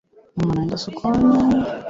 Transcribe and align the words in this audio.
Mama 0.35 0.51
anaenda 0.53 0.77
sokoni. 0.77 1.27